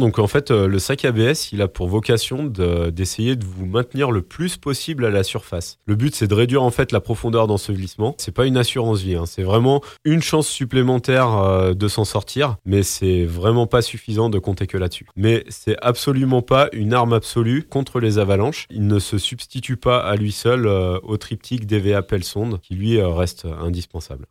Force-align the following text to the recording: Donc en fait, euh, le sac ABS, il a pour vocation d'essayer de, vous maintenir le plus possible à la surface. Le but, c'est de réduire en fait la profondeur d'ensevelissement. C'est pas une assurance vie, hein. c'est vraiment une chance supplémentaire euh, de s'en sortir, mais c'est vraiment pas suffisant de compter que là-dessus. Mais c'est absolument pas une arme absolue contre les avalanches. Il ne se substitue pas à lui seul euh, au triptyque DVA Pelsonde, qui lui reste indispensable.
Donc 0.00 0.18
en 0.18 0.26
fait, 0.26 0.50
euh, 0.50 0.66
le 0.66 0.78
sac 0.78 1.04
ABS, 1.04 1.52
il 1.52 1.60
a 1.60 1.68
pour 1.68 1.86
vocation 1.86 2.44
d'essayer 2.44 3.36
de, 3.36 3.44
vous 3.44 3.66
maintenir 3.66 4.10
le 4.10 4.22
plus 4.22 4.56
possible 4.56 5.04
à 5.04 5.10
la 5.10 5.22
surface. 5.22 5.78
Le 5.84 5.94
but, 5.94 6.14
c'est 6.14 6.26
de 6.26 6.34
réduire 6.34 6.62
en 6.62 6.70
fait 6.70 6.90
la 6.90 7.00
profondeur 7.00 7.46
d'ensevelissement. 7.46 8.14
C'est 8.18 8.34
pas 8.34 8.46
une 8.46 8.56
assurance 8.56 9.02
vie, 9.02 9.14
hein. 9.14 9.26
c'est 9.26 9.42
vraiment 9.42 9.82
une 10.04 10.22
chance 10.22 10.48
supplémentaire 10.48 11.36
euh, 11.36 11.74
de 11.74 11.86
s'en 11.86 12.04
sortir, 12.04 12.56
mais 12.64 12.82
c'est 12.82 13.26
vraiment 13.26 13.66
pas 13.66 13.82
suffisant 13.82 14.30
de 14.30 14.38
compter 14.38 14.66
que 14.66 14.78
là-dessus. 14.78 15.06
Mais 15.16 15.44
c'est 15.48 15.76
absolument 15.82 16.40
pas 16.40 16.68
une 16.72 16.94
arme 16.94 17.12
absolue 17.12 17.64
contre 17.64 18.00
les 18.00 18.18
avalanches. 18.18 18.66
Il 18.70 18.86
ne 18.86 18.98
se 18.98 19.18
substitue 19.18 19.76
pas 19.76 19.98
à 19.98 20.16
lui 20.16 20.32
seul 20.32 20.66
euh, 20.66 20.98
au 21.02 21.18
triptyque 21.18 21.66
DVA 21.66 22.00
Pelsonde, 22.00 22.58
qui 22.62 22.74
lui 22.74 23.00
reste 23.02 23.46
indispensable. 23.60 24.26